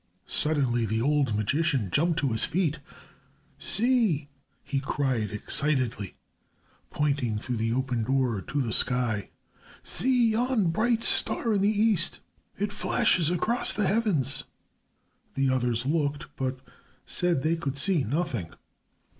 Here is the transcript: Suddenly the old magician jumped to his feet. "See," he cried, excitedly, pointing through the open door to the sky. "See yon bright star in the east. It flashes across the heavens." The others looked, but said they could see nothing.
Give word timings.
Suddenly 0.25 0.87
the 0.87 0.99
old 0.99 1.35
magician 1.35 1.91
jumped 1.91 2.17
to 2.21 2.29
his 2.31 2.43
feet. 2.43 2.79
"See," 3.59 4.29
he 4.63 4.79
cried, 4.79 5.29
excitedly, 5.29 6.15
pointing 6.89 7.37
through 7.37 7.57
the 7.57 7.71
open 7.73 8.03
door 8.05 8.41
to 8.41 8.61
the 8.63 8.73
sky. 8.73 9.29
"See 9.83 10.31
yon 10.31 10.71
bright 10.71 11.03
star 11.03 11.53
in 11.53 11.61
the 11.61 11.69
east. 11.69 12.19
It 12.57 12.71
flashes 12.71 13.29
across 13.29 13.73
the 13.73 13.85
heavens." 13.85 14.43
The 15.35 15.51
others 15.51 15.85
looked, 15.85 16.35
but 16.35 16.61
said 17.05 17.43
they 17.43 17.55
could 17.55 17.77
see 17.77 18.03
nothing. 18.03 18.51